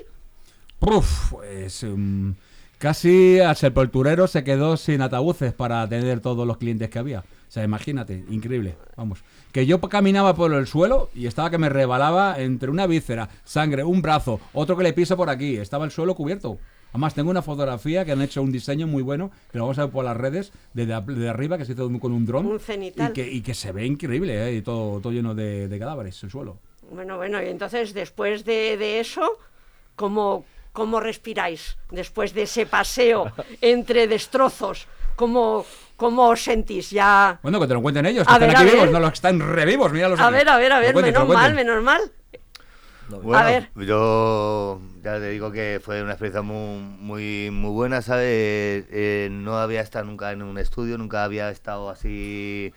[0.79, 2.35] Uf, pues um,
[2.77, 7.19] casi al sepulturero se quedó sin ataúdes para atender todos los clientes que había.
[7.19, 9.23] O sea, imagínate, increíble, vamos.
[9.51, 13.83] Que yo caminaba por el suelo y estaba que me rebalaba entre una víscera, sangre,
[13.83, 16.59] un brazo, otro que le piso por aquí, estaba el suelo cubierto.
[16.89, 19.85] Además, tengo una fotografía que han hecho un diseño muy bueno, que lo vamos a
[19.85, 20.93] ver por las redes, desde
[21.29, 22.45] arriba, que se hizo con un dron.
[22.47, 23.11] Un cenital.
[23.11, 24.55] Y que, y que se ve increíble, ¿eh?
[24.55, 26.57] y todo, todo lleno de, cadáveres, el suelo.
[26.91, 29.37] Bueno, bueno, y entonces después de, eso,
[29.95, 31.77] ¿cómo, ¿cómo respiráis?
[31.91, 37.39] Después de ese paseo entre destrozos, ¿cómo, ¿Cómo os sentís ya?
[37.43, 40.19] Bueno, que te lo cuenten ellos, que están aquí vivos, no los están revivos, míralos.
[40.19, 42.01] A ver, a ver, a ver, menos mal, menos mal.
[43.09, 43.69] Bueno, a ver.
[43.75, 48.85] yo ya te digo que fue una experiencia muy, muy, muy buena, ¿sabes?
[48.91, 52.73] Eh, no había estado nunca en un estudio, nunca había estado así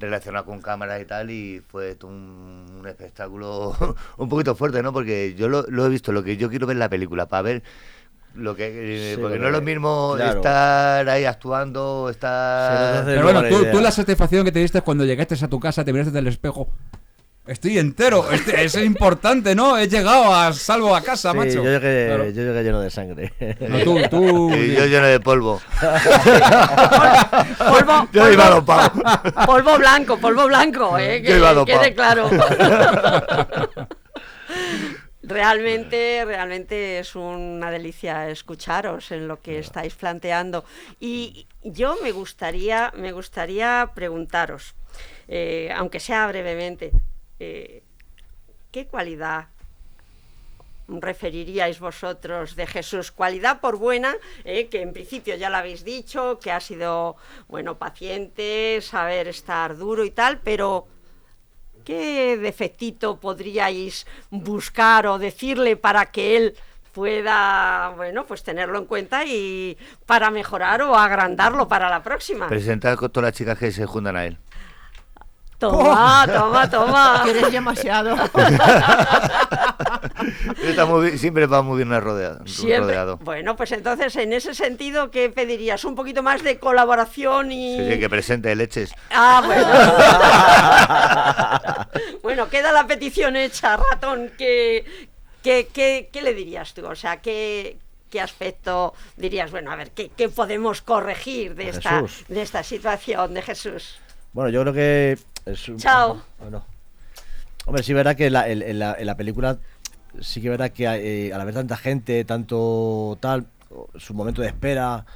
[0.00, 3.76] relacionado con cámaras y tal, y fue un, espectáculo
[4.16, 4.92] un poquito fuerte, ¿no?
[4.92, 7.62] Porque yo lo, he visto, lo que yo quiero ver la película, para ver
[8.34, 13.64] lo que eh, porque no es lo mismo estar ahí actuando estar pero bueno tú,
[13.70, 16.68] tú, la satisfacción que te diste cuando llegaste a tu casa te miraste del espejo
[17.46, 19.76] Estoy entero, este, es importante, ¿no?
[19.76, 21.62] He llegado a salvo a casa, macho.
[21.62, 23.34] Yo llegué, yo llegué lleno de sangre.
[23.60, 24.50] No, tú, tú...
[24.50, 25.60] yo lleno de polvo.
[27.58, 28.92] polvo, yo iba dopado.
[29.46, 31.20] Polvo blanco, polvo blanco, ¿eh?
[31.20, 32.30] Que, yo iba quede claro.
[35.22, 40.64] Realmente, realmente es una delicia escucharos en lo que estáis planteando.
[40.98, 44.74] Y yo me gustaría, me gustaría preguntaros,
[45.28, 46.92] eh, aunque sea brevemente,
[47.38, 47.82] eh,
[48.70, 49.46] ¿qué cualidad
[50.88, 53.10] referiríais vosotros de Jesús?
[53.10, 57.16] Cualidad por buena, eh, que en principio ya lo habéis dicho, que ha sido,
[57.48, 60.86] bueno, paciente, saber estar duro y tal, pero
[61.84, 66.56] ¿qué defectito podríais buscar o decirle para que él
[66.92, 72.48] pueda, bueno, pues tenerlo en cuenta y para mejorar o agrandarlo para la próxima?
[72.48, 74.38] Presentar con todas las chicas que se juntan a él.
[75.70, 77.24] Toma, toma, toma.
[77.28, 78.16] Eres demasiado.
[81.16, 82.44] siempre va muy bien rodeado,
[83.18, 85.84] Bueno, pues entonces en ese sentido, ¿qué pedirías?
[85.84, 87.78] ¿Un poquito más de colaboración y...?
[87.78, 88.94] Sí, que presente leches.
[89.10, 89.66] Ah, bueno.
[92.22, 94.32] bueno, queda la petición hecha, ratón.
[94.36, 94.84] ¿Qué,
[95.42, 96.86] qué, le dirías tú?
[96.86, 97.76] O sea, ¿qué,
[98.10, 99.50] qué aspecto dirías?
[99.50, 103.98] Bueno, a ver, ¿qué, podemos corregir de esta, de esta situación de Jesús?
[104.32, 105.18] Bueno, yo creo que
[105.76, 106.22] Chao.
[107.66, 109.58] Hombre, sí, verá que la, en, la, película
[110.20, 113.46] sí que verá que eh, al haber tanta gente, tanto tal,
[113.96, 115.06] su momento de espera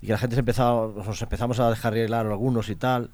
[0.00, 3.10] y que la gente se empezaba, nos empezamos a dejar arreglar algunos y tal,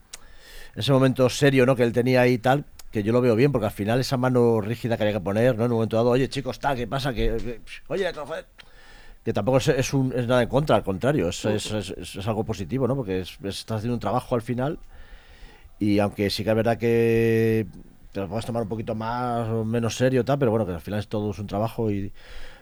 [0.74, 1.76] ese momento serio ¿no?
[1.76, 4.16] que él tenía ahí y tal, que yo lo veo bien, porque al final esa
[4.16, 5.64] mano rígida que había que poner, ¿no?
[5.64, 7.12] En un momento dado, oye chicos, tal, ¿qué pasa?
[7.12, 8.12] Que, oye,
[9.24, 12.96] que tampoco es, un, es nada en contra, al contrario, es, es, algo positivo, ¿no?
[12.96, 14.78] Porque estás haciendo un trabajo al final
[15.80, 17.66] y aunque sí que es verdad que
[18.12, 20.80] te lo puedes tomar un poquito más o menos serio, tal, pero bueno, que al
[20.80, 21.90] final es todo es un trabajo.
[21.90, 22.12] y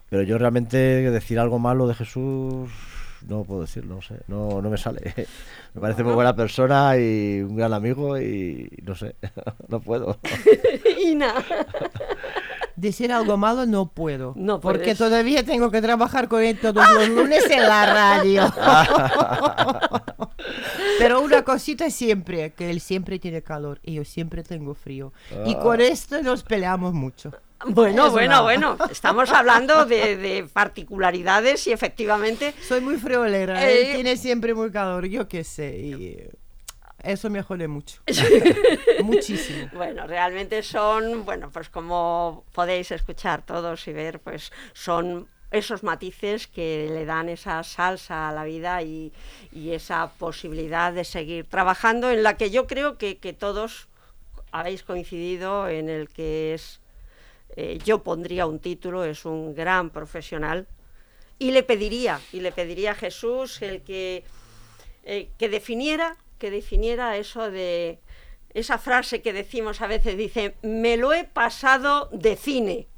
[0.09, 2.71] Pero yo realmente decir algo malo de Jesús
[3.27, 5.01] no puedo decirlo, no sé, no, no me sale.
[5.75, 9.17] me parece muy buena persona y un gran amigo y no sé,
[9.69, 10.19] no puedo.
[11.05, 11.35] Ina.
[12.79, 14.35] Decir algo malo no puedo.
[14.37, 18.55] No Porque todavía tengo que trabajar con él todos los lunes en la radio.
[21.01, 25.13] Pero una cosita siempre, que él siempre tiene calor y yo siempre tengo frío.
[25.45, 25.59] Y ah.
[25.59, 27.33] con esto nos peleamos mucho.
[27.67, 28.77] Bueno, bueno, bueno.
[28.89, 32.55] Estamos hablando de, particularidades y efectivamente.
[32.63, 33.69] Soy muy friolera.
[33.69, 35.77] Él eh, tiene siempre muy calor, yo qué sé.
[35.79, 36.17] Y
[37.03, 38.03] eso me mucho.
[39.05, 39.69] Muchísimo.
[39.73, 46.47] Bueno, realmente son, bueno, pues como podéis escuchar todos y ver, pues son esos matices
[46.47, 49.13] que le dan esa salsa a la vida y,
[49.55, 53.89] esa posibilidad de seguir trabajando en la que yo creo que, todos
[54.51, 56.81] habéis coincidido en el que es,
[57.57, 60.67] eh, yo pondría un título, es un gran profesional
[61.39, 64.25] y le pediría, y le pediría a Jesús el que,
[65.05, 68.01] eh, que definiera que definiera eso de
[68.55, 72.89] esa frase que decimos a veces, dice, me lo he pasado de cine.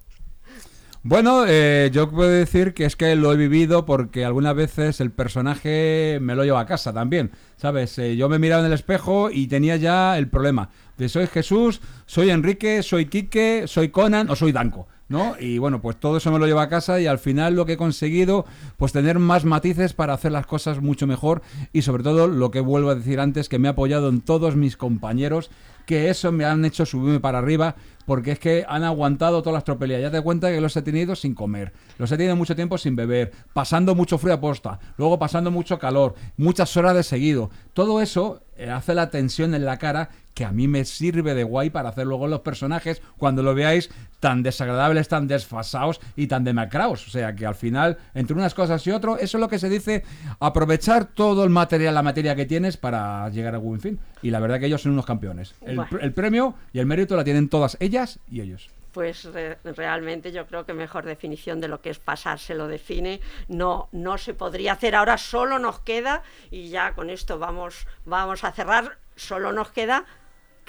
[1.02, 5.10] Bueno, eh, yo puedo decir que es que lo he vivido porque algunas veces el
[5.10, 7.98] personaje me lo llevo a casa también, ¿sabes?
[7.98, 11.26] Eh, yo me he mirado en el espejo y tenía ya el problema de soy
[11.26, 14.88] Jesús, soy Enrique, soy Quique, soy Conan o soy Danco.
[15.10, 15.34] ¿No?
[15.38, 17.74] Y bueno, pues todo eso me lo llevo a casa y al final lo que
[17.74, 18.46] he conseguido,
[18.78, 21.42] pues tener más matices para hacer las cosas mucho mejor
[21.72, 24.54] y sobre todo lo que vuelvo a decir antes, que me he apoyado en todos
[24.54, 25.50] mis compañeros,
[25.90, 27.74] que eso me han hecho subirme para arriba
[28.06, 30.00] porque es que han aguantado todas las tropelías.
[30.00, 32.94] Ya te cuenta que los he tenido sin comer, los he tenido mucho tiempo sin
[32.94, 37.50] beber, pasando mucho frío a posta, luego pasando mucho calor, muchas horas de seguido.
[37.74, 41.42] Todo eso eh, hace la tensión en la cara que a mí me sirve de
[41.42, 46.44] guay para hacer luego los personajes cuando lo veáis tan desagradables, tan desfasados y tan
[46.44, 47.08] demacrados.
[47.08, 49.68] O sea que al final, entre unas cosas y otras, eso es lo que se
[49.68, 50.04] dice,
[50.38, 53.98] aprovechar todo el material, la materia que tienes para llegar a buen fin.
[54.22, 55.54] Y la verdad que ellos son unos campeones.
[55.62, 59.28] El, premio y el mérito la tienen todas ellas y ellos pues
[59.62, 64.18] realmente yo creo que mejor definición de lo que es pasarse lo define no no
[64.18, 68.98] se podría hacer ahora solo nos queda y ya con esto vamos vamos a cerrar
[69.14, 70.06] solo nos queda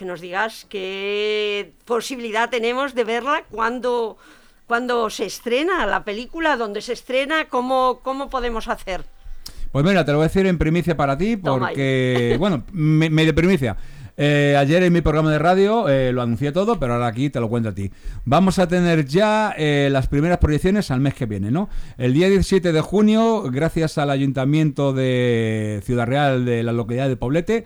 [0.01, 4.17] que nos digas qué posibilidad tenemos de verla cuando,
[4.65, 9.03] cuando se estrena la película, dónde se estrena, cómo, cómo podemos hacer.
[9.71, 13.77] Pues mira, te lo voy a decir en primicia para ti, porque, bueno, medio primicia.
[14.17, 17.39] Eh, ayer en mi programa de radio eh, lo anuncié todo, pero ahora aquí te
[17.39, 17.91] lo cuento a ti.
[18.25, 21.69] Vamos a tener ya eh, las primeras proyecciones al mes que viene, ¿no?
[21.97, 27.15] El día 17 de junio, gracias al Ayuntamiento de Ciudad Real de la localidad de
[27.15, 27.63] Poblete,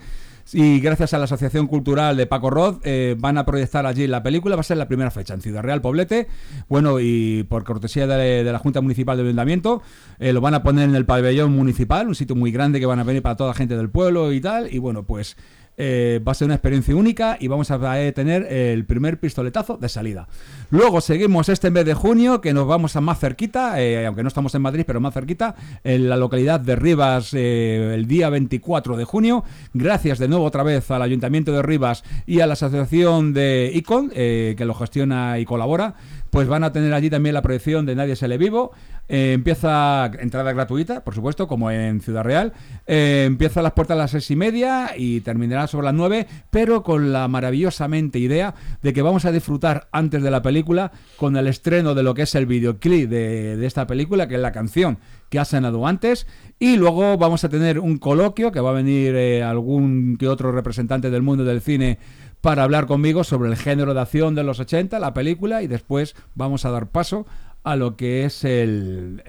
[0.53, 4.21] y gracias a la Asociación Cultural de Paco Rod eh, van a proyectar allí la
[4.21, 4.55] película.
[4.55, 6.27] Va a ser la primera fecha en Ciudad Real, Poblete.
[6.69, 9.81] Bueno, y por cortesía de, la Junta Municipal de Ayuntamiento,
[10.19, 12.99] eh, lo van a poner en el pabellón municipal, un sitio muy grande que van
[12.99, 14.71] a venir para toda la gente del pueblo y tal.
[14.73, 15.35] Y bueno, pues
[15.77, 19.77] eh, va a ser una experiencia única y vamos a eh, tener el primer pistoletazo
[19.77, 20.27] de salida.
[20.69, 24.29] Luego seguimos este mes de junio, que nos vamos a más cerquita, eh, aunque no
[24.29, 29.03] estamos en Madrid, pero más cerquita, en la localidad de Rivas, el día 24 de
[29.03, 29.43] junio.
[29.73, 34.09] Gracias de nuevo otra vez al Ayuntamiento de Rivas y a la Asociación de ICON,
[34.09, 35.95] que lo gestiona y colabora
[36.35, 38.73] pues van a tener allí también la proyección de Nadie se le vivo.
[39.07, 42.51] Eh, empieza entrada gratuita, por supuesto, como en Ciudad Real.
[42.87, 46.83] Eh, empieza las puertas a las seis y media y terminará sobre las nueve, pero
[46.83, 51.47] con la maravillosamente idea de que vamos a disfrutar antes de la película con el
[51.47, 54.97] estreno de lo que es el videoclip de, esta película, que es la canción
[55.29, 56.27] que ha sonado antes.
[56.59, 60.51] Y luego vamos a tener un coloquio que va a venir eh, algún que otro
[60.51, 61.97] representante del mundo del cine
[62.45, 66.15] para hablar conmigo sobre el género de acción de los 80, la película, y después
[66.35, 67.25] vamos a dar paso
[67.63, 69.23] a lo que es el,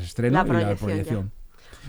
[0.00, 1.32] estreno y la proyección.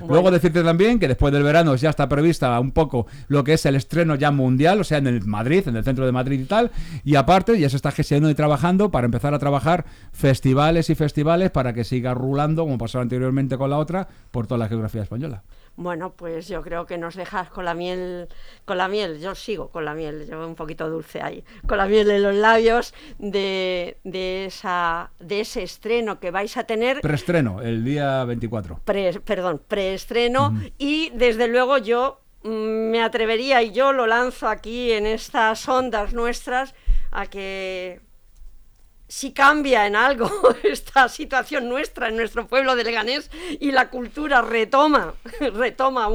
[0.08, 3.68] Luego decirte también que después del verano ya está prevista un poco lo que es
[3.68, 6.46] el estreno ya mundial, o sea, en el Madrid, en el centro de Madrid y
[6.46, 6.72] tal.
[7.04, 11.52] Y aparte ya se está gestionando y trabajando para empezar a trabajar festivales y festivales
[11.52, 15.44] para que siga rulando, como pasó anteriormente con la otra, por toda la geografía española.
[15.76, 18.28] Bueno, pues yo creo que nos dejas con la miel,
[18.64, 21.88] con la miel, yo sigo con la miel, llevo un poquito dulce ahí, con la
[21.88, 27.02] miel en los labios de, de, esa, de ese estreno que vais a tener.
[27.02, 28.82] Preestreno, el día 24.
[29.26, 35.08] perdón, preestreno y desde luego yo mm, me atrevería y yo lo lanzo aquí en
[35.08, 36.76] estas ondas nuestras
[37.12, 38.00] a que
[39.14, 40.28] si cambia en algo
[40.64, 45.14] esta situación nuestra en nuestro pueblo de Leganés y la cultura retoma,
[45.54, 46.10] retoma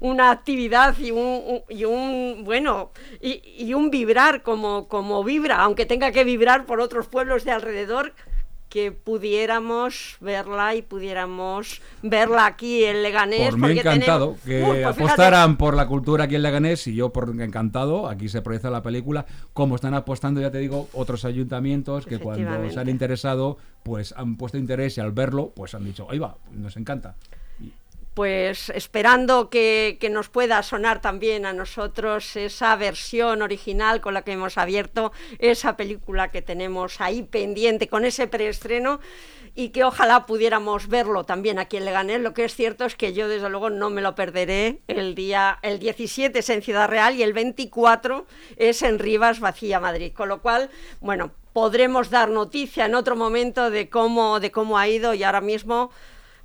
[0.00, 6.10] una actividad y un, y un bueno y, un vibrar como, como vibra, aunque tenga
[6.10, 8.14] que vibrar por otros pueblos de alrededor,
[8.72, 13.50] que pudiéramos verla y pudiéramos verla aquí en Leganés.
[13.50, 17.28] Por mí encantado, que pues apostaran por la cultura aquí en Leganés y yo por
[17.38, 22.18] encantado, aquí se proyecta la película, como están apostando, ya te digo, otros ayuntamientos que
[22.18, 26.18] cuando se han interesado, pues han puesto interés y al verlo, pues han dicho, ahí
[26.18, 27.16] va, nos encanta
[28.14, 34.32] pues esperando que, nos pueda sonar también a nosotros esa versión original con la que
[34.32, 39.00] hemos abierto esa película que tenemos ahí pendiente con ese preestreno
[39.54, 42.20] y que ojalá pudiéramos verlo también aquí en Leganés.
[42.20, 44.80] Lo que es cierto es que yo desde luego no me lo perderé.
[44.88, 49.80] El día el 17 es en Ciudad Real y el 24 es en Rivas Vacía
[49.80, 54.78] Madrid, con lo cual, bueno, podremos dar noticia en otro momento de cómo de cómo
[54.78, 55.90] ha ido y ahora mismo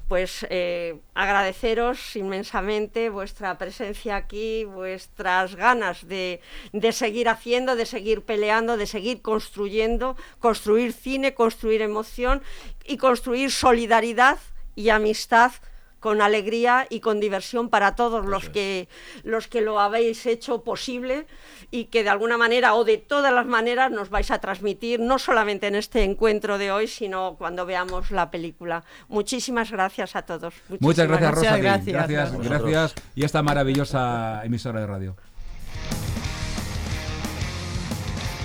[0.07, 6.39] pues eh, agradeceros inmensamente vuestra presencia aquí, vuestras ganas de,
[6.71, 12.41] de, seguir haciendo, de seguir peleando, de seguir construyendo, construir cine, construir emoción
[12.85, 14.39] y construir solidaridad
[14.75, 15.51] y amistad
[15.99, 18.87] con alegría y con diversión para todos los que,
[19.23, 21.25] los que lo habéis hecho posible
[21.71, 25.19] y que de alguna manera o de todas las maneras nos vais a transmitir, no
[25.19, 28.83] solamente en este encuentro de hoy, sino cuando veamos la película.
[29.07, 30.53] Muchísimas gracias a todos.
[30.79, 31.57] Muchas gracias, Rosa.
[31.57, 32.95] Gracias, gracias, gracias.
[33.15, 35.15] Y esta maravillosa emisora de radio.